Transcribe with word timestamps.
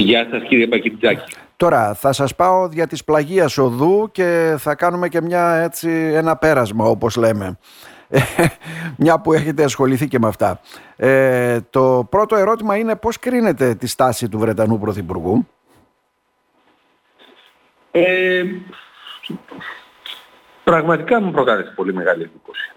Γεια 0.00 0.28
σας 0.30 0.42
κύριε 0.42 0.66
Μπακιτζάκη. 0.66 1.34
Τώρα 1.56 1.94
θα 1.94 2.12
σας 2.12 2.34
πάω 2.34 2.68
για 2.72 2.86
της 2.86 3.04
πλαγίας 3.04 3.58
οδού 3.58 4.08
και 4.12 4.54
θα 4.58 4.74
κάνουμε 4.74 5.08
και 5.08 5.20
μια, 5.20 5.54
έτσι, 5.54 5.88
ένα 6.14 6.36
πέρασμα 6.36 6.84
όπως 6.84 7.16
λέμε. 7.16 7.58
μια 8.98 9.20
που 9.20 9.32
έχετε 9.32 9.64
ασχοληθεί 9.64 10.08
και 10.08 10.18
με 10.18 10.28
αυτά. 10.28 10.60
Ε, 10.96 11.60
το 11.70 12.06
πρώτο 12.10 12.36
ερώτημα 12.36 12.76
είναι 12.76 12.96
πώς 12.96 13.18
κρίνετε 13.18 13.74
τη 13.74 13.86
στάση 13.86 14.28
του 14.28 14.38
Βρετανού 14.38 14.78
Πρωθυπουργού; 14.78 15.48
Ε, 17.90 18.44
πραγματικά 20.64 21.20
μου 21.20 21.30
προκάλεσε 21.30 21.72
πολύ 21.76 21.94
μεγάλη 21.94 22.22
εντύπωση. 22.22 22.72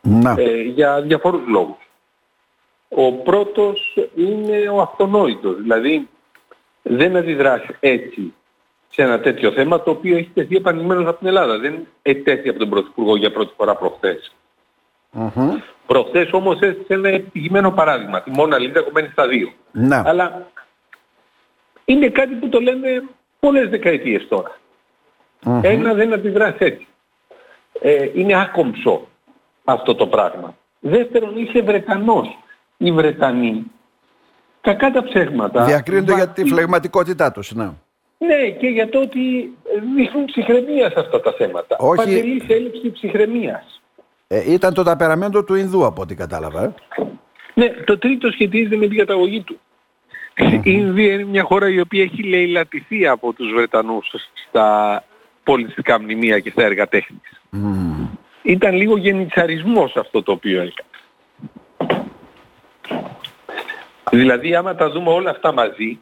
Να. 0.00 0.34
Ε, 0.38 0.62
για 0.62 1.00
διαφορούς 1.00 1.46
λόγους. 1.46 1.90
Ο 2.88 3.12
πρώτος 3.12 3.98
είναι 4.14 4.68
ο 4.68 4.80
αυτονόητος, 4.80 5.56
δηλαδή 5.62 6.08
δεν 6.82 7.16
αντιδράσει 7.16 7.76
έτσι 7.80 8.34
σε 8.88 9.02
ένα 9.02 9.20
τέτοιο 9.20 9.52
θέμα 9.52 9.82
το 9.82 9.90
οποίο 9.90 10.16
έχει 10.16 10.30
τεθεί 10.34 10.56
επανειλημμένως 10.56 11.06
από 11.06 11.18
την 11.18 11.26
Ελλάδα. 11.26 11.58
Δεν 11.58 11.86
ετέθη 12.02 12.48
από 12.48 12.58
τον 12.58 12.68
Πρωθυπουργό 12.68 13.16
για 13.16 13.32
πρώτη 13.32 13.52
φορά 13.56 13.74
προχθές. 13.74 14.34
Mm-hmm. 15.18 15.50
Προχθές 15.86 16.32
όμως 16.32 16.60
έστησε 16.60 16.94
ένα 16.94 17.08
επιτυχημένο 17.08 17.70
παράδειγμα. 17.70 18.22
Τη 18.22 18.30
Μόνα 18.30 18.58
Λίζα 18.58 18.80
κομμένη 18.80 19.08
στα 19.08 19.28
δύο. 19.28 19.52
Να. 19.72 20.02
Αλλά 20.06 20.46
είναι 21.84 22.08
κάτι 22.08 22.34
που 22.34 22.48
το 22.48 22.60
λένε 22.60 23.02
πολλές 23.40 23.68
δεκαετίες 23.68 24.28
τώρα. 24.28 24.58
Μμμ. 25.44 25.60
Ένα 25.62 25.94
δεν 25.94 26.12
αντιδράσει 26.12 26.56
έτσι. 26.58 26.86
Ε, 27.80 28.10
είναι 28.14 28.40
άκομψο 28.40 29.08
αυτό 29.64 29.94
το 29.94 30.06
πράγμα. 30.06 30.56
Δεύτερον, 30.80 31.36
είσαι 31.36 31.62
Βρετανός. 31.62 32.38
Οι 32.76 32.92
Βρετανοί, 32.92 33.70
κακά 34.62 34.90
τα 34.90 35.02
ψέγματα... 35.02 35.64
Διακρίνονται 35.64 36.14
για 36.14 36.28
τη 36.28 36.40
βαθύ- 36.40 36.54
φλεγματικότητά 36.54 37.32
τους. 37.32 37.52
Ναι. 37.52 37.70
Ναι, 38.18 38.48
και 38.58 38.66
για 38.66 38.88
το 38.88 39.00
ότι 39.00 39.52
δείχνουν 39.96 40.24
ψυχραιμία 40.24 40.90
σε 40.90 41.00
αυτά 41.00 41.20
τα 41.20 41.32
θέματα. 41.32 41.76
Όχι. 41.78 41.96
Παντελής 41.96 42.44
έλλειψη 42.48 42.92
ψυχραιμίας. 42.92 43.80
Ε, 44.28 44.52
ήταν 44.52 44.74
το 44.74 44.82
ταπεραμέντο 44.82 45.44
του 45.44 45.54
Ινδού 45.54 45.84
από 45.84 46.02
ό,τι 46.02 46.14
κατάλαβα. 46.14 46.62
ε. 46.64 46.72
Ναι, 47.54 47.68
το 47.68 47.98
τρίτο 47.98 48.30
σχετίζεται 48.30 48.76
με 48.76 48.86
την 48.86 48.98
καταγωγή 48.98 49.40
του. 49.40 49.60
Η 50.36 50.60
Ινδία 50.62 51.12
είναι 51.12 51.24
μια 51.24 51.42
χώρα 51.42 51.68
η 51.68 51.80
οποία 51.80 52.02
έχει 52.02 52.22
λαιλατηθεί 52.22 53.06
από 53.06 53.32
τους 53.32 53.52
Βρετανούς 53.52 54.14
στα 54.48 55.04
πολιτιστικά 55.44 56.00
μνημεία 56.00 56.38
και 56.38 56.50
στα 56.50 56.62
έργα 56.62 56.86
τέχνης. 56.88 57.40
Μμμ. 57.50 58.06
Ήταν 58.42 58.74
λίγο 58.74 58.96
γενιτσαρισμός 58.96 59.96
αυτό 59.96 60.22
το 60.22 60.32
οποίο 60.32 60.60
έκανε. 60.60 60.88
Δηλαδή 64.14 64.54
άμα 64.54 64.74
τα 64.74 64.90
δούμε 64.90 65.10
όλα 65.10 65.30
αυτά 65.30 65.52
μαζί, 65.52 65.98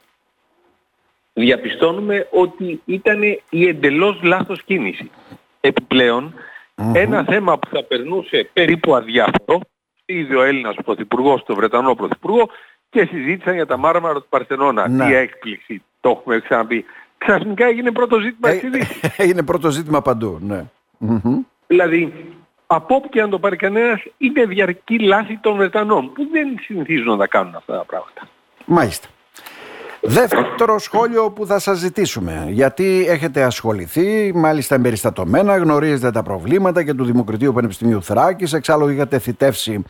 διαπιστώνουμε 1.32 2.26
ότι 2.30 2.80
ήταν 2.84 3.22
η 3.50 3.66
εντελώς 3.68 4.20
λάθος 4.22 4.62
κίνηση. 4.62 5.10
Επιπλέον, 5.60 6.34
ένα 6.92 7.24
θέμα 7.24 7.58
που 7.58 7.68
θα 7.72 7.84
περνούσε 7.84 8.50
περίπου 8.52 8.94
αδιάφορο, 8.94 9.60
είδε 10.04 10.36
ο 10.36 10.42
Έλληνας 10.42 10.76
Πρωθυπουργός, 10.84 11.42
τον 11.44 11.56
Βρετανό 11.56 11.94
Πρωθυπουργό 11.94 12.48
και 12.90 13.04
συζήτησαν 13.10 13.54
για 13.54 13.66
τα 13.66 13.76
μάρμαρα 13.76 14.14
του 14.14 14.26
Παρθενώνα. 14.28 14.88
Ναι. 14.88 15.06
Τι 15.06 15.14
έκπληξη, 15.14 15.82
το 16.00 16.10
έχουμε 16.10 16.40
ξαναπεί. 16.40 16.84
Ξαφνικά 17.18 17.66
έγινε 17.66 17.90
πρώτο 17.92 18.20
ζήτημα 18.20 18.48
Ε, 18.50 18.56
στη 18.56 18.68
Δύση. 18.68 19.00
είναι 19.28 19.42
πρώτο 19.42 19.70
ζήτημα 19.70 20.02
παντού. 20.02 20.38
Ναι. 20.42 20.64
Μμμ. 20.98 21.38
Δηλαδή, 21.66 22.12
από 22.72 22.94
όπου 22.94 23.08
και 23.08 23.20
αν 23.20 23.30
το 23.30 23.38
πάρει 23.38 23.56
κανένας, 23.56 24.02
είναι 24.18 24.44
διαρκή 24.44 24.98
λάθη 24.98 25.38
των 25.38 25.56
Βρετανών, 25.56 26.12
που 26.12 26.28
δεν 26.32 26.58
συνηθίζουν 26.60 27.06
να 27.06 27.16
τα 27.16 27.26
κάνουν 27.26 27.54
αυτά 27.54 27.76
τα 27.76 27.84
πράγματα. 27.84 28.28
Μάλιστα. 28.64 29.08
Δεύτερο 30.00 30.78
σχόλιο 30.78 31.30
που 31.30 31.46
θα 31.46 31.58
σας 31.58 31.78
ζητήσουμε, 31.78 32.46
γιατί 32.48 33.06
έχετε 33.08 33.42
ασχοληθεί, 33.42 34.32
μάλιστα 34.34 34.74
εμπεριστατωμένα, 34.74 35.56
γνωρίζετε 35.56 36.10
τα 36.10 36.22
προβλήματα 36.22 36.82
και 36.82 36.94
του 36.94 37.04
Δημοκρατίου 37.04 37.52
Πανεπιστημίου 37.52 38.02
Θράκης, 38.02 38.52
εξάλλου 38.52 38.88
είχατε 38.88 39.18
θητεύσει 39.18 39.84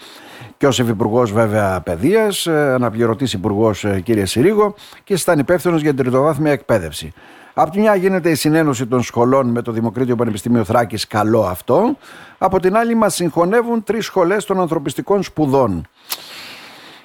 και 0.56 0.66
ως 0.66 0.78
Υφυπουργός 0.78 1.32
βέβαια 1.32 1.80
Παιδείας, 1.80 2.46
ε, 2.46 2.72
αναπληρωτής 2.72 3.32
Υπουργός 3.32 3.84
ε, 3.84 4.00
κύριε 4.00 4.26
Συρίγο 4.26 4.74
και 5.04 5.12
ήσασταν 5.12 5.38
υπεύθυνος 5.38 5.80
για 5.80 5.94
την 5.94 6.02
τριτοβάθμια 6.02 6.52
εκπαίδευση. 6.52 7.12
Από 7.62 7.70
τη 7.70 7.80
μια 7.80 7.94
γίνεται 7.94 8.30
η 8.30 8.34
συνένωση 8.34 8.86
των 8.86 9.02
σχολών 9.02 9.48
με 9.50 9.62
το 9.62 9.72
Δημοκρίτιο 9.72 10.16
Πανεπιστημίο 10.16 10.64
Θράκης, 10.64 11.06
καλό 11.06 11.42
αυτό. 11.42 11.96
Από 12.38 12.60
την 12.60 12.76
άλλη 12.76 12.94
μας 12.94 13.14
συγχωνεύουν 13.14 13.84
τρεις 13.84 14.04
σχολές 14.04 14.44
των 14.44 14.60
ανθρωπιστικών 14.60 15.22
σπουδών. 15.22 15.86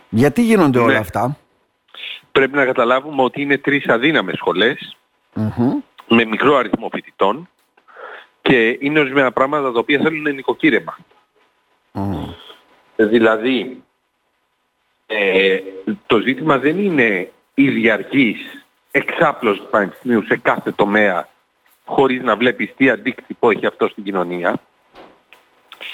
Γιατί 0.10 0.42
γίνονται 0.44 0.80
όλα 0.80 0.92
Ναι. 0.92 0.98
αυτά; 0.98 1.38
Πρέπει 2.32 2.56
να 2.56 2.66
καταλάβουμε 2.66 3.22
ότι 3.24 3.42
είναι 3.42 3.58
τρεις 3.58 3.88
αδύναμες 3.88 4.36
σχολές, 4.36 4.98
Μμμ. 5.34 5.74
με 6.08 6.26
μικρό 6.26 6.56
αριθμό 6.56 6.90
φοιτητών 6.94 7.50
και 8.42 8.78
είναι 8.82 9.00
ορισμένα 9.00 9.32
πράγματα 9.32 9.72
τα 9.72 9.80
οποία 9.80 10.00
θέλουν 10.00 10.36
νοικοκύρεμα. 10.36 10.98
Μμ. 11.92 12.24
Δηλαδή, 12.96 13.84
ε, 15.06 15.58
το 16.06 16.20
ζήτημα 16.20 16.58
δεν 16.58 16.80
είναι 16.80 17.32
η 17.54 17.70
διαρκής 17.70 18.65
εξάπλωση 18.98 19.60
του 19.60 19.68
πανεπιστημίου 19.70 20.26
σε 20.26 20.38
κάθε 20.38 20.72
τομέα 20.72 21.28
χωρίς 21.86 22.22
να 22.22 22.36
βλέπεις 22.36 22.74
τι 22.76 22.90
αντίκτυπο 22.90 23.50
έχει 23.50 23.66
αυτό 23.66 23.88
στην 23.88 24.04
κοινωνία. 24.04 24.60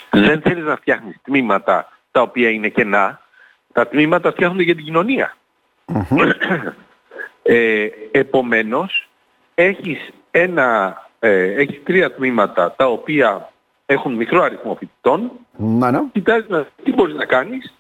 Δεν 0.09 0.41
θέλεις 0.41 0.63
να 0.63 0.75
φτιάχνεις 0.75 1.17
τμήματα 1.23 1.90
τα 2.11 2.22
οποία 2.22 2.50
είναι 2.50 2.69
κενά. 2.69 3.22
Τα 3.73 3.88
τμήματα 3.88 4.31
φτιάχνονται 4.31 4.63
για 4.63 4.75
την 4.75 4.84
κοινωνία. 4.84 5.35
Μμμ. 5.85 6.29
Ε, 7.44 7.88
επομένως, 8.11 9.09
έχεις, 9.56 10.09
ένα, 10.31 10.97
ε, 11.19 11.53
έχεις 11.53 11.84
τρία 11.84 12.13
τμήματα 12.13 12.72
τα 12.72 12.85
οποία 12.85 13.51
έχουν 13.85 14.13
μικρό 14.13 14.44
αριθμό 14.44 14.75
φοιτητών 14.75 15.31
Να, 15.57 15.91
ναι. 15.91 16.00
κοιτάζεις 16.11 16.50
να, 16.50 16.67
τι 16.84 16.94
μπορείς 16.94 17.16
να 17.16 17.25
κάνεις 17.25 17.73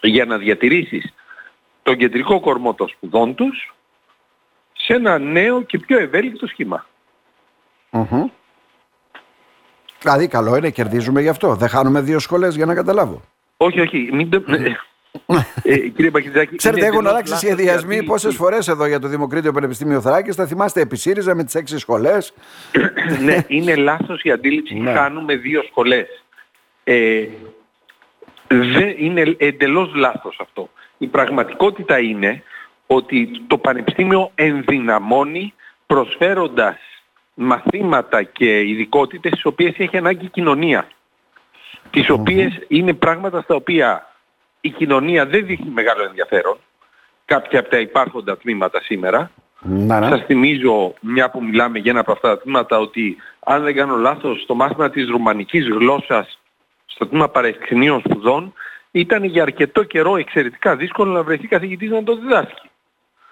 για 0.00 0.24
να 0.24 0.38
διατηρήσεις 0.38 1.14
τον 1.82 1.96
κεντρικό 1.96 2.40
κορμό 2.40 2.74
των 2.74 2.88
σπουδών 2.88 3.34
τους 3.34 3.75
σε 4.86 4.94
ένα 4.94 5.18
νέο 5.18 5.62
και 5.62 5.78
πιο 5.78 5.98
ευέλικτο 5.98 6.46
σχήμα. 6.46 6.86
Μμμ. 7.90 8.30
Δηλαδή 10.00 10.28
καλό 10.28 10.56
είναι, 10.56 10.70
κερδίζουμε 10.70 11.20
γι' 11.20 11.28
αυτό. 11.28 11.54
Δεν 11.54 11.68
χάνουμε 11.68 12.00
δύο 12.00 12.18
σχολές 12.18 12.56
για 12.56 12.66
να 12.66 12.74
καταλάβω. 12.74 13.22
Όχι, 13.56 13.80
όχι, 13.80 14.08
μην 14.12 14.30
το... 14.30 14.42
ε, 15.62 15.78
κύριε 15.78 16.10
Παχιτζάκη, 16.10 16.56
Ξέρετε, 16.62 16.80
είναι 16.80 16.88
έχουν 16.88 16.98
εντελώς 16.98 17.12
αλλάξει 17.12 17.32
λάθος 17.32 17.48
η 17.48 17.52
σχεδιασμοί 17.52 17.84
αντίληψη. 17.84 18.06
πόσες 18.06 18.34
φορές 18.34 18.68
εδώ 18.68 18.86
για 18.86 18.98
το 18.98 19.08
Δημοκρίτιο 19.08 19.52
Πανεπιστήμιο 19.52 20.00
Θράκης. 20.00 20.34
Θα 20.34 20.46
θυμάστε 20.46 20.80
επί 20.80 20.96
ΣΥΡΙΖΑ 20.96 21.34
με 21.34 21.44
τις 21.44 21.54
έξι 21.54 21.78
σχολές. 21.78 22.32
ναι, 23.24 23.44
είναι 23.46 23.76
λάθος 23.76 24.22
η 24.22 24.30
αντίληψη. 24.30 24.74
Ναι. 24.74 24.92
Χάνουμε 24.92 25.36
δύο 25.36 25.62
σχολές. 25.62 26.24
Ε, 26.84 27.26
δεν 28.46 28.94
είναι 28.98 29.36
εντελώς 29.38 29.94
λάθος 29.94 30.38
αυτό. 30.40 30.70
Η 30.98 31.06
πραγματικότητα 31.06 31.98
είναι 31.98 32.42
ότι 32.86 33.30
το 33.46 33.58
Πανεπιστήμιο 33.58 34.30
ενδυναμώνει 34.34 35.54
προσφέροντας 35.86 36.76
μαθήματα 37.34 38.22
και 38.22 38.60
ειδικότητες 38.60 39.32
τις 39.32 39.44
οποίες 39.44 39.74
έχει 39.78 39.96
ανάγκη 39.96 40.24
η 40.24 40.28
κοινωνία. 40.28 40.88
Τις 41.90 42.10
οποίες 42.10 42.58
είναι 42.68 42.94
πράγματα 42.94 43.40
στα 43.40 43.54
οποία 43.54 44.12
η 44.60 44.70
κοινωνία 44.70 45.26
δεν 45.26 45.46
δείχνει 45.46 45.70
μεγάλο 45.70 46.02
ενδιαφέρον. 46.04 46.56
Κάποια 47.24 47.60
από 47.60 47.68
τα 47.68 47.78
υπάρχοντα 47.78 48.36
τμήματα 48.36 48.80
σήμερα. 48.82 49.30
Να, 49.60 50.00
ναι. 50.00 50.08
Σας 50.08 50.24
θυμίζω, 50.26 50.94
μια 51.00 51.30
που 51.30 51.44
μιλάμε 51.44 51.78
για 51.78 51.90
ένα 51.90 52.00
από 52.00 52.12
αυτά 52.12 52.28
τα 52.28 52.42
τμήματα, 52.42 52.78
ότι 52.78 53.16
αν 53.40 53.62
δεν 53.62 53.74
κάνω 53.74 53.96
λάθος, 53.96 54.44
το 54.46 54.54
μάθημα 54.54 54.90
της 54.90 55.08
ρουμανικής 55.08 55.68
γλώσσας 55.68 56.38
στο 56.86 57.06
τμήμα 57.06 57.28
παρεξενείων 57.28 58.00
σπουδών 58.00 58.52
ήταν 58.90 59.24
για 59.24 59.42
αρκετό 59.42 59.82
καιρό 59.82 60.16
εξαιρετικά 60.16 60.76
δύσκολο 60.76 61.12
να 61.12 61.22
βρεθεί 61.22 61.46
καθηγητής 61.46 61.90
να 61.90 62.02
το 62.02 62.16
διδάσκει. 62.16 62.65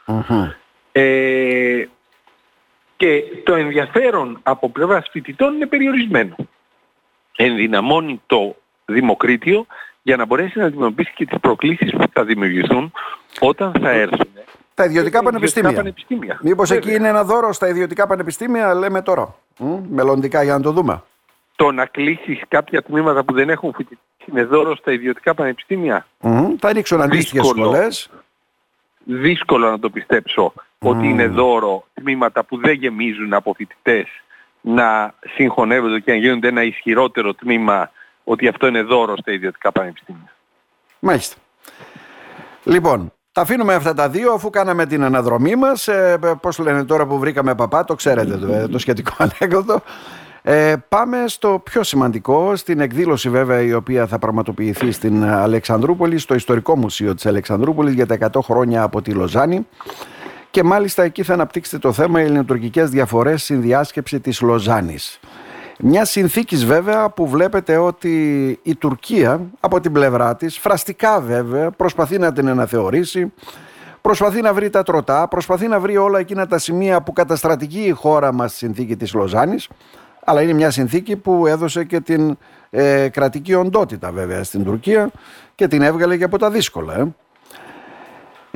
Μμμ. 0.06 0.48
Ε, 0.92 1.88
και 2.96 3.22
το 3.44 3.54
ενδιαφέρον 3.54 4.38
από 4.42 4.70
πλευράς 4.70 5.08
φοιτητών 5.10 5.54
είναι 5.54 5.66
περιορισμένο. 5.66 6.36
Ενδυναμώνει 7.36 8.20
το 8.26 8.56
δημοκρίτιο 8.84 9.66
για 10.02 10.16
να 10.16 10.24
μπορέσει 10.26 10.58
να 10.58 10.64
αντιμετωπίσει 10.64 11.12
και 11.14 11.24
τις 11.26 11.38
προκλήσεις 11.40 11.90
που 11.90 12.04
θα 12.12 12.24
δημιουργηθούν 12.24 12.92
όταν 13.40 13.72
θα 13.80 13.90
έρθουν 13.90 14.28
Τα 14.74 14.84
ιδιωτικά 14.84 15.22
πανεπιστήμια. 15.22 15.72
πανεπιστήμια. 15.72 16.38
Μήπως 16.42 16.70
εκεί 16.70 16.80
Βέβαια. 16.80 16.96
είναι 16.98 17.08
ένα 17.08 17.24
δώρο 17.24 17.52
στα 17.52 17.68
ιδιωτικά 17.68 18.06
πανεπιστήμια, 18.06 18.74
λέμε 18.74 19.02
τώρα. 19.02 19.34
Μ, 19.58 19.74
Μελλοντικά 19.88 20.42
για 20.42 20.52
να 20.52 20.60
το 20.60 20.70
δούμε. 20.70 21.02
το 21.56 21.70
να 21.72 21.86
κλείσεις 21.86 22.40
κάποια 22.48 22.82
τμήματα 22.82 23.24
που 23.24 23.32
δεν 23.34 23.50
έχουν 23.50 23.72
φοιτητές 23.76 23.98
είναι 24.26 24.44
δώρο 24.44 24.76
στα 24.76 24.92
ιδιωτικά 24.92 25.34
πανεπιστήμια. 25.34 26.06
Μμ, 26.20 26.54
Θα 26.58 26.68
ανοίξουν 26.68 27.00
αντίστοιχες 27.00 27.40
Δύσκολο. 27.42 27.64
σχολές. 27.72 28.10
Δύσκολο 29.04 29.70
να 29.70 29.78
το 29.78 29.90
πιστέψω 29.90 30.52
ότι 30.78 31.08
είναι 31.08 31.26
δώρο 31.26 31.86
τμήματα 31.94 32.44
που 32.44 32.58
δεν 32.58 32.72
γεμίζουν 32.72 33.32
από 33.32 33.54
φοιτητές 33.56 34.06
να 34.60 35.14
συγχωνεύονται 35.34 36.00
και 36.00 36.10
να 36.10 36.16
γίνονται 36.16 36.48
ένα 36.48 36.62
ισχυρότερο 36.62 37.34
τμήμα 37.34 37.90
ότι 38.24 38.48
αυτό 38.48 38.66
είναι 38.66 38.82
δώρο 38.82 39.16
στα 39.16 39.32
ιδιωτικά 39.32 39.72
πανεπιστήμια. 39.72 40.32
Μάλιστα. 40.98 41.36
Λοιπόν, 42.64 43.12
Τα 43.32 43.40
αφήνουμε 43.40 43.74
αυτά 43.74 43.94
τα 43.94 44.08
δύο 44.08 44.32
αφού 44.32 44.50
κάναμε 44.50 44.86
την 44.86 45.02
αναδρομή 45.02 45.56
μας. 45.56 45.88
Ε, 45.88 46.18
πώς 46.40 46.58
λένε 46.58 46.84
τώρα 46.84 47.06
που 47.06 47.18
βρήκαμε 47.18 47.54
παπά, 47.54 47.84
το 47.84 47.94
ξέρετε 47.94 48.36
το, 48.36 48.68
το 48.68 48.78
σχετικό 48.78 49.12
ανέκδοτο. 49.24 49.82
Ε, 50.46 50.74
πάμε 50.88 51.24
στο 51.26 51.60
πιο 51.64 51.82
σημαντικό, 51.82 52.56
στην 52.56 52.80
εκδήλωση 52.80 53.30
βέβαια 53.30 53.60
η 53.60 53.72
οποία 53.72 54.06
θα 54.06 54.18
πραγματοποιηθεί 54.18 54.92
στην 54.92 55.24
Αλεξανδρούπολη, 55.24 56.18
στο 56.18 56.34
Ιστορικό 56.34 56.76
Μουσείο 56.76 57.14
της 57.14 57.26
Αλεξανδρούπολης 57.26 57.94
για 57.94 58.06
τα 58.06 58.14
100 58.32 58.40
χρόνια 58.42 58.82
από 58.82 59.02
τη 59.02 59.10
Λοζάνη. 59.10 59.66
Και 60.50 60.62
μάλιστα 60.62 61.02
εκεί 61.02 61.22
θα 61.22 61.32
αναπτύξετε 61.32 61.78
το 61.78 61.92
θέμα 61.92 62.20
οι 62.20 62.24
ελληνοτουρκικές 62.24 62.90
διαφορές 62.90 63.42
στην 63.42 63.60
διάσκεψη 63.60 64.20
της 64.20 64.40
Λοζάνης. 64.40 65.20
Μια 65.78 66.04
συνθήκης 66.04 66.64
βέβαια 66.64 67.10
που 67.10 67.28
βλέπετε 67.28 67.76
ότι 67.76 68.12
η 68.62 68.74
Τουρκία 68.74 69.40
από 69.60 69.80
την 69.80 69.92
πλευρά 69.92 70.36
της, 70.36 70.58
φραστικά 70.58 71.20
βέβαια, 71.20 71.70
προσπαθεί 71.70 72.18
να 72.18 72.32
την 72.32 72.48
αναθεωρήσει, 72.48 73.32
προσπαθεί 74.00 74.40
να 74.40 74.52
βρει 74.52 74.70
τα 74.70 74.82
τροτά, 74.82 75.28
προσπαθεί 75.28 75.68
να 75.68 75.80
βρει 75.80 75.96
όλα 75.96 76.18
εκείνα 76.18 76.46
τα 76.46 76.58
σημεία 76.58 77.02
που 77.02 77.12
καταστρατηγεί 77.12 77.86
η 77.86 77.90
χώρα 77.90 78.32
μας 78.32 78.50
στη 78.50 78.58
συνθήκη 78.58 78.96
της 78.96 79.14
Λοζάνης, 79.14 79.68
αλλά 80.24 80.42
είναι 80.42 80.52
μια 80.52 80.70
συνθήκη 80.70 81.16
που 81.16 81.46
έδωσε 81.46 81.84
και 81.84 82.00
την 82.00 82.38
ε, 82.70 83.08
κρατική 83.08 83.54
οντότητα 83.54 84.12
βέβαια 84.12 84.44
στην 84.44 84.64
Τουρκία 84.64 85.10
και 85.54 85.68
την 85.68 85.82
έβγαλε 85.82 86.16
και 86.16 86.24
από 86.24 86.38
τα 86.38 86.50
δύσκολα. 86.50 86.94
Ε. 86.94 87.14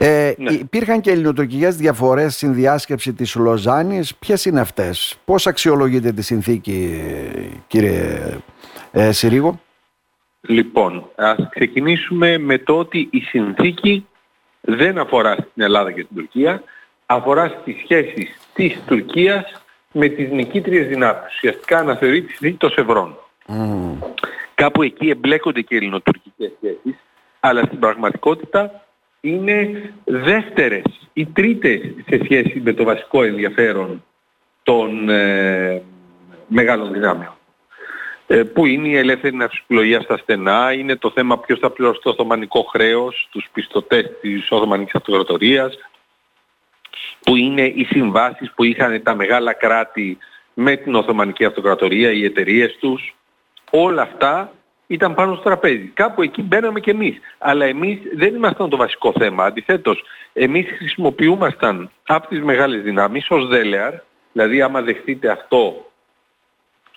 Ε, 0.00 0.34
ναι. 0.38 0.50
Υπήρχαν 0.50 1.00
και 1.00 1.10
ελληνοτουρκικές 1.10 1.76
διαφορές 1.76 2.34
στην 2.34 2.54
διάσκεψη 2.54 3.12
της 3.12 3.34
Λοζάνης. 3.34 4.14
Ποιες 4.14 4.44
είναι 4.44 4.60
αυτές, 4.60 5.18
πώς 5.24 5.46
αξιολογείτε 5.46 6.12
τη 6.12 6.22
συνθήκη 6.22 7.02
κύριε 7.66 8.18
ε, 8.90 9.12
Συρίγο; 9.12 9.60
Λοιπόν, 10.40 11.10
ας 11.16 11.48
ξεκινήσουμε 11.50 12.38
με 12.38 12.58
το 12.58 12.78
ότι 12.78 13.08
η 13.10 13.20
συνθήκη 13.20 14.06
δεν 14.60 14.98
αφορά 14.98 15.32
στην 15.32 15.62
Ελλάδα 15.62 15.92
και 15.92 16.04
την 16.04 16.16
Τουρκία, 16.16 16.62
αφορά 17.06 17.48
στις 17.60 17.76
σχέσεις 17.82 18.38
της 18.54 18.80
Τουρκίας 18.86 19.62
με 19.92 20.08
τις 20.08 20.30
νικήτριες 20.30 20.86
δυνάμεις. 20.86 21.34
Ουσιαστικά 21.36 21.78
αναθεωρεί 21.78 22.22
τη 22.22 22.28
συνθήκη 22.32 22.56
των 22.56 22.70
Σευρών. 22.70 23.16
Κάπου 24.54 24.82
εκεί 24.82 25.08
εμπλέκονται 25.08 25.60
και 25.60 25.74
οι 25.74 25.76
ελληνοτουρκικές 25.76 26.52
σχέσεις, 26.56 27.00
αλλά 27.40 27.62
στην 27.62 27.78
πραγματικότητα 27.78 28.86
είναι 29.20 29.92
δεύτερες 30.04 31.08
ή 31.12 31.26
τρίτες 31.26 31.80
σε 32.08 32.20
σχέση 32.24 32.60
με 32.64 32.72
το 32.72 32.84
βασικό 32.84 33.22
ενδιαφέρον 33.22 34.04
των 34.62 35.08
ε, 35.08 35.82
μεγάλων 36.46 36.92
δυνάμεων. 36.92 37.32
Ε, 38.26 38.42
που 38.42 38.66
είναι 38.66 38.88
η 38.88 38.96
ελεύθερη 38.96 39.36
ναυσιπλογία 39.36 40.00
στα 40.00 40.16
στενά, 40.16 40.72
είναι 40.72 40.96
το 40.96 41.10
θέμα 41.10 41.38
ποιος 41.38 41.58
θα 41.58 41.70
πληρώσει 41.70 42.00
το 42.02 42.10
Οθωμανικό 42.10 42.62
χρέος, 42.62 43.28
τους 43.30 43.48
πιστωτές 43.52 44.10
της 44.20 44.50
Οθωμανικής 44.50 44.94
Αυτοκρατορίας, 44.94 45.78
που 47.28 47.36
είναι 47.36 47.62
οι 47.62 47.84
συμβάσεις 47.84 48.52
που 48.54 48.64
είχαν 48.64 49.02
τα 49.02 49.14
μεγάλα 49.14 49.52
κράτη 49.52 50.18
με 50.54 50.76
την 50.76 50.94
Οθωμανική 50.94 51.44
Αυτοκρατορία, 51.44 52.10
οι 52.10 52.24
εταιρείες 52.24 52.76
τους. 52.80 53.16
Όλα 53.70 54.02
αυτά 54.02 54.52
ήταν 54.86 55.14
πάνω 55.14 55.34
στο 55.34 55.42
τραπέζι. 55.42 55.90
Κάπου 55.94 56.22
εκεί 56.22 56.42
μπαίναμε 56.42 56.80
κι 56.80 56.90
εμείς. 56.90 57.18
Αλλά 57.38 57.64
εμείς 57.64 57.98
δεν 58.16 58.34
ήμασταν 58.34 58.68
το 58.68 58.76
βασικό 58.76 59.12
θέμα. 59.18 59.44
Αντιθέτως, 59.44 60.02
εμείς 60.32 60.66
χρησιμοποιούμασταν 60.76 61.90
από 62.06 62.28
τις 62.28 62.42
μεγάλες 62.42 62.82
δυνάμεις 62.82 63.30
ως 63.30 63.48
δέλεαρ, 63.48 63.94
δηλαδή 64.32 64.62
άμα 64.62 64.82
δεχτείτε 64.82 65.30
αυτό 65.30 65.90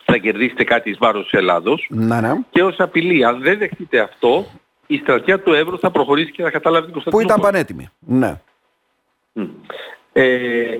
θα 0.05 0.17
κερδίσετε 0.17 0.63
κάτι 0.63 0.89
εις 0.89 0.97
βάρος 0.97 1.23
της 1.23 1.39
Ελλάδος 1.39 1.87
να, 1.89 2.21
ναι. 2.21 2.33
και 2.49 2.63
ως 2.63 2.79
απειλή. 2.79 3.25
Αν 3.25 3.41
δεν 3.41 3.57
δεχτείτε 3.57 3.99
αυτό, 3.99 4.45
η 4.87 4.97
στρατιά 4.97 5.39
του 5.39 5.53
Εύρου 5.53 5.79
θα 5.79 5.91
προχωρήσει 5.91 6.31
και 6.31 6.43
θα 6.43 6.51
καταλάβει 6.51 6.85
την 6.85 6.93
Κωνσταντινούπολη. 6.93 7.33
Που 7.33 7.41
ήταν 7.41 7.51
πανέτοιμη. 7.51 7.89
Ναι. 7.99 8.39
Ε, 10.13 10.77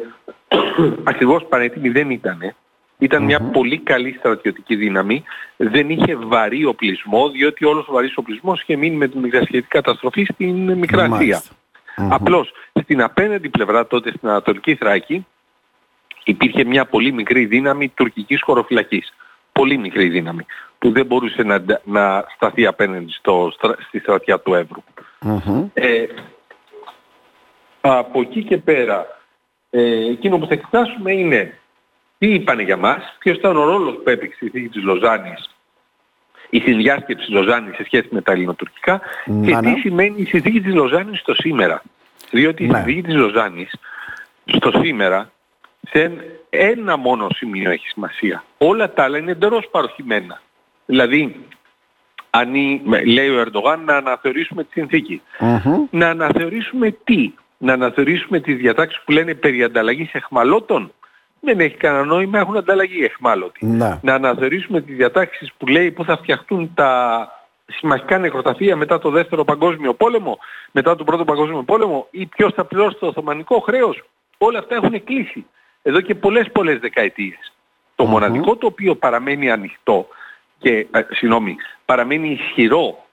ακριβώς 1.04 1.46
πανέτοιμη 1.50 1.90
δεν 1.90 2.10
ήτανε. 2.10 2.56
Ήταν 2.98 3.24
μια 3.24 3.40
πολύ 3.40 3.78
καλή 3.78 4.16
στρατιωτική 4.20 4.76
δύναμη. 4.76 5.24
Δεν 5.58 5.90
είχε 5.90 6.16
βαρύ 6.16 6.66
οπλισμό, 6.66 7.30
διότι 7.30 7.66
όλος 7.66 7.88
ο 7.88 7.92
βαρύς 7.92 8.18
οπλισμός 8.18 8.62
είχε 8.62 8.76
μείνει 8.76 8.96
με 8.96 9.08
την 9.08 9.20
μικρασιατική 9.20 9.68
καταστροφή 9.68 10.24
στην 10.24 10.72
Μικρά 10.72 11.04
Ασία. 11.04 11.42
Απλώς 11.96 12.52
στην 12.82 13.02
απέναντι 13.02 13.50
πλευρά 13.50 13.88
τότε 13.88 14.10
στην 14.10 14.30
Ανατολική 14.30 14.76
Θράκη 14.76 15.26
υπήρχε 16.24 16.64
μια 16.64 16.86
πολύ 16.86 17.12
μικρή 17.12 17.46
δύναμη 17.46 17.90
τουρκικής 17.90 18.42
χωροφυλακής. 18.42 19.14
Πολύ 19.52 19.78
μικρή 19.78 20.10
δύναμη 20.10 20.46
που 20.80 20.92
δεν 20.92 21.06
μπορούσε 21.06 21.44
να, 21.44 21.64
να 21.84 22.26
σταθεί 22.36 22.66
απέναντι 22.66 23.12
στο, 23.12 23.52
στη 23.88 24.00
στρατιά 24.00 24.40
του 24.40 24.54
ευρου 24.54 24.84
Ε, 25.74 26.06
από 27.82 28.22
εκεί 28.22 28.44
και 28.44 28.58
πέρα, 28.58 29.21
ε, 29.72 30.10
εκείνο 30.10 30.38
που 30.38 30.46
θα 30.46 30.54
εξετάσουμε 30.54 31.14
είναι 31.14 31.58
τι 32.18 32.34
είπανε 32.34 32.64
για 32.64 32.78
μας, 32.78 33.16
ποιος 33.20 33.38
ήταν 33.38 33.58
ο 33.58 33.64
ρόλος 33.64 33.96
που 34.04 34.10
έπαιξε 34.10 34.46
η 34.46 34.50
θήκη 34.50 34.70
της 34.70 34.84
Λοζάνης, 34.84 35.50
η 36.50 36.60
συνδιάσκεψη 36.60 37.26
της 37.26 37.36
Λοζάνης 37.36 37.76
σε 37.76 37.84
σχέση 37.84 38.08
με 38.12 38.22
τα 38.22 38.32
ελληνοτουρκικά 38.32 39.02
και 39.46 39.58
τι 39.62 39.80
σημαίνει 39.80 40.22
η 40.22 40.26
συνθήκη 40.26 40.62
της 40.62 40.74
Λοζάνης 40.74 41.20
στο 41.20 41.34
σήμερα. 41.34 41.82
Διότι 42.32 42.64
η 42.64 42.68
ναι. 42.68 42.76
συνθήκη 42.76 43.02
της 43.02 43.16
Λοζάνης 43.16 43.74
στο 44.46 44.72
σήμερα 44.84 45.32
σε 45.90 46.12
ένα 46.50 46.98
μόνο 46.98 47.28
σημείο 47.36 47.72
έχει 47.72 47.88
σημασία. 47.88 48.44
Όλα 48.58 48.94
τα 48.94 49.04
άλλα 49.04 49.18
είναι 49.18 49.32
εντελώς 49.32 49.68
παροχημένα. 49.72 50.42
Δηλαδή, 50.86 51.46
αν 52.30 52.54
λέει 53.06 53.30
ο 53.30 53.40
Ερντογάν 53.40 53.84
να 53.84 53.96
αναθεωρήσουμε 53.96 54.64
τη 54.64 54.72
συνθηκη 54.72 55.22
Να 55.90 56.10
αναθεωρήσουμε 56.10 56.92
τι; 57.04 57.34
Να 57.62 57.74
αναθεωρήσουμε 57.74 58.40
τις 58.40 58.56
διατάξεις 58.56 59.02
που 59.06 59.12
λένε 59.12 59.34
περί 59.34 59.64
ανταλλαγής 59.64 60.14
εχμαλώτων 60.14 60.92
δεν 61.40 61.60
έχει 61.60 61.76
κανένα 61.76 62.06
νόημα, 62.06 62.40
έχουν 62.40 62.58
ανταλλαγή 62.58 63.04
εχμάλωτοι. 63.04 63.66
Να. 63.66 64.00
να 64.02 64.14
αναθεωρήσουμε 64.14 64.82
τις 64.82 64.96
διατάξεις 64.96 65.54
που 65.58 65.68
λέει 65.68 65.92
που 65.92 66.04
θα 66.04 66.18
φτιαχτούν 66.18 66.72
τα 66.74 67.28
συμμαχικά 67.66 68.18
νεκροταφεία 68.18 68.76
μετά 68.76 69.00
το 69.00 69.10
δεύτερο 69.10 69.44
παγκόσμιο 69.44 69.94
πόλεμο, 69.94 70.40
μετά 70.72 70.96
τον 70.96 71.06
πρώτο 71.06 71.26
παγκόσμιο 71.26 71.64
πόλεμο 71.64 72.08
ή 72.12 72.26
ποιος 72.26 72.54
θα 72.54 72.66
πληρώσει 72.66 72.98
το 73.00 73.08
Οθωμανικό 73.08 73.60
χρέος. 73.60 74.04
Όλα 74.38 74.60
αυτά 74.60 74.76
έχουν 74.76 75.04
κλείσει 75.04 75.46
εδώ 75.82 76.02
και 76.02 76.16
πολλές 76.16 76.52
πολλές 76.52 76.80
δεκαετίες. 76.80 77.54
Το 77.96 78.06
μοναδικό 78.06 78.56
το 78.56 78.66
οποίο 78.66 78.96
παραμένει 78.96 79.52
ανοιχτό 79.52 80.08
και, 80.58 80.88
ε, 80.92 81.06
συγγνώμη, 81.10 81.56
παραμένει 81.86 82.30
ισχυρό 82.30 83.06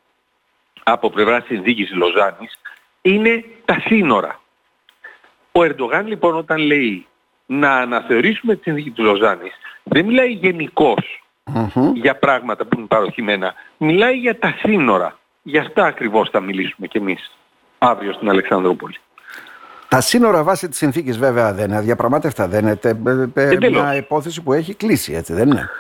από 0.82 1.10
πλευράς 1.10 1.44
συνθήκης 1.44 1.94
Λοζάνης 1.94 2.58
είναι 3.12 3.44
τα 3.64 3.82
σύνορα. 3.87 4.40
Ο 5.52 5.62
Ερντογάν 5.62 6.06
λοιπόν 6.06 6.37
όταν 6.37 6.58
λέει 6.58 7.06
να 7.46 7.76
αναθεωρήσουμε 7.76 8.54
τη 8.54 8.62
συνθήκη 8.62 8.90
του 8.90 9.02
Λοζάνης 9.02 9.52
δεν 9.82 10.04
μιλάει 10.04 10.40
για 11.94 12.16
πράγματα 12.18 12.64
που 12.64 12.78
είναι 12.78 12.87
παροχημένα. 12.87 13.54
Μιλάει 13.76 14.16
για 14.16 14.38
τα 14.38 14.54
σύνορα. 14.59 15.18
Γι' 15.42 15.59
αυτά 15.59 15.85
ακριβώς 15.85 16.30
θα 16.30 16.40
μιλήσουμε 16.40 16.87
κι 16.87 16.97
εμείς 16.97 17.38
αύριο 17.78 18.12
στην 18.12 18.28
Αλεξανδρούπολη. 18.30 18.97
Τα 19.88 20.00
σύνορα 20.00 20.42
βάσει 20.42 20.68
της 20.68 20.78
συνθήκης 20.78 21.18
βέβαια 21.18 21.52
δεν 21.52 21.64
είναι 21.64 21.76
αδιαπραγμάτευτα. 21.76 22.49
Δεν 22.49 22.61
είναι 22.61 22.78
ε, 23.35 23.68
μια 23.71 23.97
υπόθεση 23.97 24.42
που 24.42 24.52
έχει 24.52 24.75
κλείσει, 24.75 25.12
έτσι 25.12 25.32
δεν 25.32 25.50
είναι. 25.50 25.71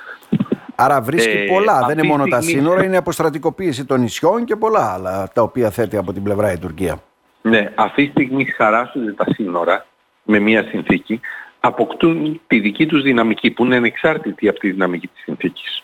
Άρα 0.74 1.00
βρίσκει 1.00 1.36
ε, 1.36 1.46
πολλά. 1.46 1.84
Δεν 1.86 1.98
είναι 1.98 2.06
μόνο 2.06 2.26
τα 2.26 2.40
σύνορα, 2.40 2.84
είναι 2.84 2.96
αποστρατικοποίηση 2.96 3.84
των 3.84 4.00
νησιών 4.00 4.44
και 4.44 4.56
πολλά 4.56 4.92
άλλα 4.92 5.30
τα 5.34 5.42
οποία 5.42 5.70
θέτει 5.70 5.96
από 5.96 6.12
την 6.12 6.22
πλευρά 6.22 6.52
η 6.52 6.58
Τουρκία. 6.58 7.02
Ναι, 7.42 7.72
αυτή 7.74 8.04
τη 8.04 8.10
στιγμή 8.10 8.44
χαράσσονται 8.44 9.12
τα 9.12 9.24
σύνορα 9.34 9.86
με 10.22 10.38
μια 10.38 10.62
συνθήκη, 10.62 11.20
αποκτούν 11.60 12.40
τη 12.46 12.60
δική 12.60 12.86
τους 12.86 13.02
δυναμική 13.02 13.50
που 13.50 13.64
είναι 13.64 13.76
ανεξάρτητη 13.76 14.48
από 14.48 14.58
τη 14.58 14.70
δυναμική 14.70 15.06
της 15.06 15.22
συνθηκης 15.22 15.82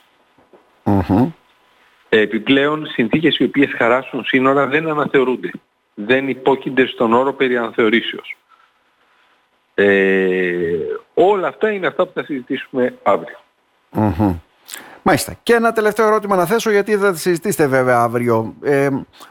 Επιπλέον, 2.09 2.87
συνθήκες 2.87 3.37
οι 3.37 3.45
οποίες 3.45 3.73
χαράσουν 3.77 4.25
σύνορα 4.25 4.67
δεν 4.67 4.89
αναθεωρούνται. 4.89 5.51
Δεν 5.95 6.29
υπόκεινται 6.29 6.87
στον 6.87 7.13
όρο 7.13 7.33
περί 7.33 7.57
αναθεωρήσεως. 7.57 8.37
Ε, 9.75 10.79
όλα 11.15 11.49
αυτά 11.49 11.71
είναι 11.71 11.87
αυτά 11.87 12.07
που 12.07 12.13
θα 12.15 12.25
συζητήσουμε 12.25 12.99
αύριο. 13.03 13.39
Μάλιστα. 15.07 15.35
Και 15.43 15.55
ένα 15.55 15.73
τελευταίο 15.73 16.07
ερώτημα 16.07 16.37
να 16.37 16.47
θέσω, 16.47 16.71
γιατί 16.71 16.97
θα 16.97 17.15
συζητήσετε 17.15 17.67
βέβαια 17.67 18.01
αύριο. 18.01 18.55
Ε, 18.63 18.89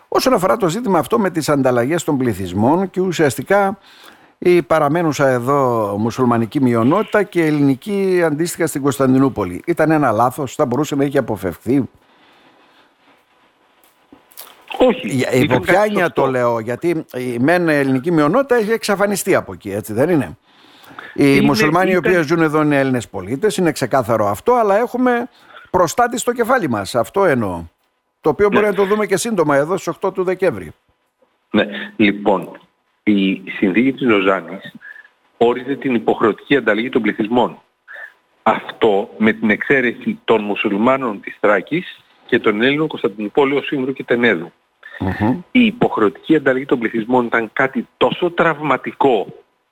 όσον 0.07 0.33
αφορά 0.33 0.57
το 0.57 0.69
ζήτημα 0.69 0.99
αυτό 0.99 1.19
με 1.19 1.29
τις 1.29 1.49
ανταλλαγές 1.49 2.03
των 2.03 2.17
πληθυσμών 2.17 2.89
και 2.89 3.01
ουσιαστικά 3.01 3.77
η 4.37 4.61
παραμένουσα 4.61 5.27
εδώ 5.27 5.95
μουσουλμανική 5.99 6.61
μειονότητα 6.61 7.23
και 7.23 7.45
ελληνική 7.45 8.21
αντίστοιχα 8.25 8.67
στην 8.67 8.81
Κωνσταντινούπολη. 8.81 9.61
Ήταν 9.65 9.91
ένα 9.91 10.11
λάθος, 10.11 10.55
θα 10.55 10.65
μπορούσε 10.65 10.95
να 10.95 11.03
έχει 11.03 11.17
αποφευχθεί; 11.17 11.89
Όχι. 14.77 15.25
Υπό 15.31 15.59
ποια 15.59 15.83
έννοια 15.83 16.11
το 16.11 16.25
λέω, 16.25 16.59
γιατί 16.59 17.05
η 17.13 17.37
μεν 17.39 17.69
ελληνική 17.69 18.11
μειονότητα 18.11 18.55
έχει 18.55 18.71
εξαφανιστεί 18.71 19.35
από 19.35 19.53
εκεί, 19.53 19.71
έτσι 19.71 19.93
δεν 19.93 20.09
είναι; 20.09 20.37
Οι 21.13 21.33
είναι, 21.35 21.41
μουσουλμάνοι 21.41 21.91
οι 21.91 21.95
οποίοι 21.95 22.21
ζουν 22.21 22.41
εδώ 22.41 22.61
είναι 22.61 22.79
Έλληνες 22.79 23.07
πολίτες, 23.07 23.57
είναι 23.57 23.71
ξεκάθαρο 23.71 24.27
αυτό, 24.27 24.53
αλλά 24.53 24.77
έχουμε 24.77 25.29
προστάτη 25.77 26.17
στο 26.17 26.33
κεφάλι 26.33 26.69
μας, 26.69 26.95
αυτό 26.95 27.25
εννοώ. 27.25 27.63
Το 28.21 28.29
οποίο 28.29 28.47
μπορεί 28.49 28.63
ναι. 28.63 28.69
να 28.69 28.75
το 28.75 28.85
δούμε 28.85 29.05
και 29.05 29.17
σύντομα 29.17 29.55
εδώ 29.55 29.77
στις 29.77 29.95
8 30.01 30.13
του 30.13 30.23
Δεκέμβρη. 30.23 30.71
Ναι, 31.51 31.65
λοιπόν, 31.95 32.59
η 33.03 33.43
συνθήκη 33.49 33.93
της 33.93 34.01
Λοζάνης 34.01 34.73
όριζε 35.37 35.75
την 35.75 35.95
υποχρεωτική 35.95 36.55
ανταλλαγή 36.55 36.89
των 36.89 37.01
πληθυσμών. 37.01 37.61
Αυτό 38.43 39.09
με 39.17 39.31
την 39.33 39.49
εξαίρεση 39.49 40.19
των 40.25 40.43
μουσουλμάνων 40.43 41.21
της 41.21 41.37
Θράκης 41.39 42.03
και 42.25 42.39
των 42.39 42.61
Έλληνων 42.61 42.87
Κωνσταντινούπολεω, 42.87 43.61
Σύμβρου 43.61 43.93
και 43.93 44.03
τενεδου 44.03 44.51
Η 45.51 45.65
υποχρεωτική 45.65 46.35
ανταλλαγή 46.35 46.65
των 46.65 46.79
πληθυσμών 46.79 47.25
ήταν 47.25 47.49
κάτι 47.53 47.87
τόσο 47.97 48.31
τραυματικό 48.31 49.27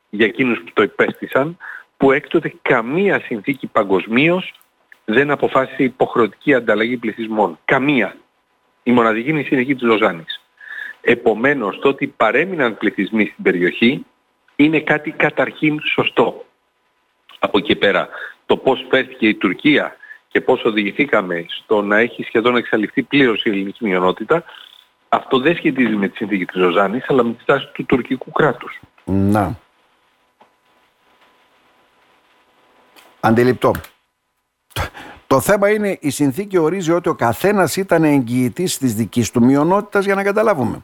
για 0.09 0.25
εκείνους 0.25 0.59
που 0.59 0.71
το 0.73 0.81
υπέστησαν, 0.81 1.57
που 1.97 2.11
έκτοτε 2.11 2.53
καμία 2.61 3.19
συνθήκη 3.19 3.67
παγκοσμίως 3.67 4.53
δεν 5.05 5.31
αποφάσισε 5.31 5.83
υποχρεωτική 5.83 6.53
ανταλλαγή 6.53 6.97
πληθυσμών. 6.97 7.59
Καμία. 7.65 8.15
Η 8.83 8.91
μοναδική 8.91 9.29
είναι 9.29 9.39
η 9.39 9.43
συνθήκη 9.43 9.73
της 9.73 9.83
Λοζάνης. 9.83 10.41
Επομένως, 11.01 11.79
το 11.79 11.87
ότι 11.87 12.07
παρέμειναν 12.07 12.77
πληθυσμοί 12.77 13.25
στην 13.25 13.43
περιοχή 13.43 14.05
είναι 14.55 14.79
κάτι 14.79 15.11
καταρχήν 15.11 15.79
σωστό. 15.81 16.45
Από 17.39 17.57
εκεί 17.57 17.75
πέρα, 17.75 18.09
το 18.45 18.57
πώς 18.57 18.85
φέρθηκε 18.89 19.27
η 19.27 19.35
Τουρκία 19.35 19.95
και 20.27 20.41
πώς 20.41 20.63
οδηγηθήκαμε 20.63 21.45
στο 21.47 21.81
να 21.81 21.97
έχει 21.97 22.23
σχεδόν 22.23 22.55
εξαλειφθεί 22.55 23.03
πλήρως 23.03 23.43
η 23.43 23.49
ελληνική 23.49 23.85
μειονότητα, 23.85 24.43
αυτό 25.09 25.39
δεν 25.39 25.55
σχετίζει 25.55 25.95
με 25.95 26.07
τη 26.07 26.17
συνθήκη 26.17 26.45
της 26.45 26.55
Λοζάνης, 26.55 27.05
αλλά 27.09 27.23
με 27.23 27.33
τη 27.33 27.41
στάση 27.41 27.69
του 27.73 27.85
τουρκικού 27.85 28.31
κράτους. 28.31 28.79
Να. 29.05 29.55
Αντιληπτό. 33.19 33.71
Το 35.31 35.39
θέμα 35.39 35.69
είναι 35.69 35.97
η 35.99 36.09
συνθήκη 36.09 36.57
ορίζει 36.57 36.91
ότι 36.91 37.09
ο 37.09 37.15
καθένας 37.15 37.75
ήταν 37.75 38.03
εγγυητής 38.03 38.77
της 38.77 38.95
δικής 38.95 39.31
του 39.31 39.43
μειονότητας 39.43 40.05
για 40.05 40.15
να 40.15 40.23
καταλάβουμε. 40.23 40.83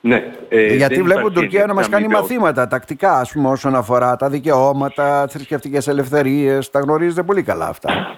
Ναι, 0.00 0.32
ε, 0.48 0.74
Γιατί 0.74 1.02
βλέπω 1.02 1.26
την 1.26 1.34
Τουρκία 1.34 1.66
να 1.66 1.74
μας 1.74 1.88
κάνει 1.88 2.08
μαθήματα 2.08 2.66
τακτικά 2.68 3.18
ας 3.18 3.32
πούμε 3.32 3.48
όσον 3.48 3.74
αφορά 3.74 4.16
τα 4.16 4.28
δικαιώματα, 4.28 5.26
θρησκευτικές 5.28 5.88
ελευθερίες, 5.88 6.70
τα 6.70 6.80
γνωρίζετε 6.80 7.22
πολύ 7.22 7.42
καλά 7.42 7.66
αυτά. 7.66 8.16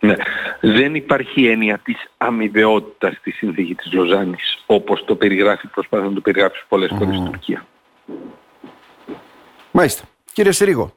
Ναι. 0.00 0.14
Δεν 0.60 0.94
υπάρχει 0.94 1.46
έννοια 1.46 1.78
της 1.78 2.10
αμοιβαιότητας 2.16 3.14
στη 3.16 3.30
συνθήκη 3.30 3.74
της 3.74 3.92
Λοζάνης 3.92 4.62
όπως 4.66 5.04
το 5.04 5.16
περιγράφει, 5.16 5.66
προσπάθει 5.66 6.04
να 6.04 6.12
το 6.12 6.20
περιγράψει 6.20 6.64
πολλές 6.68 6.90
φορές 6.98 7.20
mm. 7.20 7.24
Τουρκία. 7.24 7.66
Μάλιστα. 9.70 10.04
Κύριε 10.32 10.52
Συρίγο, 10.52 10.92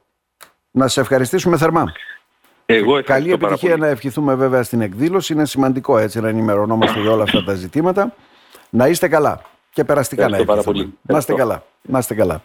να 0.70 0.88
σε 0.88 1.00
ευχαριστήσουμε 1.00 1.56
θερμά. 1.56 1.92
Εγώ 2.66 3.02
Καλή 3.02 3.32
επιτυχία 3.32 3.76
να 3.76 3.86
ευχηθούμε 3.86 4.34
βέβαια 4.34 4.62
στην 4.62 4.80
εκδήλωση. 4.80 5.32
Είναι 5.32 5.46
σημαντικό 5.46 5.98
έτσι 5.98 6.20
να 6.20 6.28
ενημερωνόμαστε 6.28 7.00
για 7.00 7.10
όλα 7.10 7.22
αυτά 7.22 7.44
τα 7.44 7.54
ζητήματα. 7.54 8.14
Να 8.70 8.86
είστε 8.88 9.08
καλά 9.08 9.40
και 9.72 9.84
περαστικά 9.84 10.28
να 10.28 10.36
ευχηθούμε. 10.36 10.88
Να 11.02 11.18
είστε 11.18 11.34
καλά. 11.34 11.62
Να 11.82 11.98
είστε 11.98 12.14
καλά. 12.14 12.40